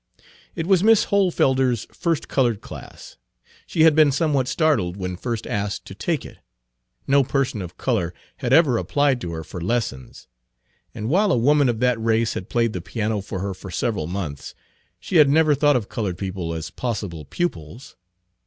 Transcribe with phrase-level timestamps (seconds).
[0.55, 3.17] It was Miss Hohlfelder's first colored class.
[3.67, 6.39] She had been somewhat startled when first asked to take it.
[7.05, 10.27] No person of color had ever applied to her for lessons;
[10.95, 13.53] and while a woman Page 36 of that race had played the piano for her
[13.53, 14.55] for several months,
[14.99, 17.95] she had never thought of colored people as possible pupils.